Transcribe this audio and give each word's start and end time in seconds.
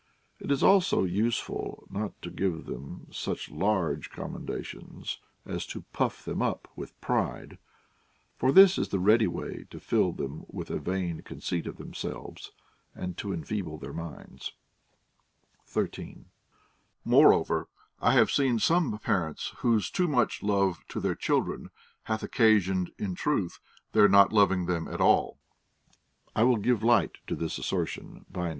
It 0.39 0.49
is 0.51 0.63
also 0.63 1.03
useful 1.03 1.85
not 1.87 2.19
to 2.23 2.31
give 2.31 2.65
them 2.65 3.05
such 3.11 3.51
large 3.51 4.09
commendations 4.09 5.19
as 5.45 5.63
to 5.67 5.83
puff 5.93 6.25
them 6.25 6.41
up 6.41 6.67
with 6.75 6.99
pride; 7.01 7.59
for 8.35 8.51
this 8.51 8.79
is 8.79 8.89
the 8.89 8.97
ready 8.97 9.27
way 9.27 9.67
to 9.69 9.79
fill 9.79 10.11
them 10.11 10.43
with 10.49 10.71
a 10.71 10.79
vain 10.79 11.21
conceit 11.21 11.67
of 11.67 11.77
themselves, 11.77 12.51
and 12.95 13.15
to 13.19 13.31
enfeeble 13.31 13.77
their 13.77 13.93
minds. 13.93 14.53
13. 15.67 16.25
Moreover, 17.05 17.67
I 18.01 18.13
have 18.13 18.31
seen 18.31 18.57
some 18.57 18.97
parents 18.97 19.53
whose 19.57 19.91
too 19.91 20.07
much 20.07 20.41
love 20.41 20.83
to 20.87 20.99
their 20.99 21.13
children 21.13 21.69
hath 22.05 22.23
occasioned, 22.23 22.89
in 22.97 23.13
truth, 23.13 23.59
their 23.91 24.09
not 24.09 24.33
loving 24.33 24.65
them 24.65 24.87
at 24.87 24.99
all. 24.99 25.37
I 26.35 26.41
will 26.41 26.57
give 26.57 26.81
light 26.81 27.19
to 27.27 27.35
this 27.35 27.59
assertion 27.59 28.03
by 28.03 28.09
an 28.09 28.09
OF 28.09 28.09
THE 28.09 28.11
TRAINING 28.11 28.25
OF 28.25 28.33
CHILDREN. 28.33 28.49